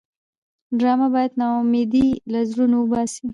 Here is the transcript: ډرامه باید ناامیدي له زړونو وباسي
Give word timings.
ډرامه 0.79 1.07
باید 1.13 1.31
ناامیدي 1.41 2.07
له 2.31 2.39
زړونو 2.49 2.75
وباسي 2.79 3.23